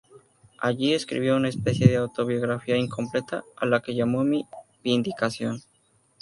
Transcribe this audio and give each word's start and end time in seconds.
Allí 0.57 0.95
escribió 0.95 1.35
una 1.35 1.49
especie 1.49 1.87
de 1.87 1.97
autobiografía 1.97 2.75
incompleta, 2.75 3.43
a 3.55 3.67
la 3.67 3.81
que 3.81 3.93
llamó 3.93 4.23
"Mi 4.23 4.47
Vindicación". 4.83 5.61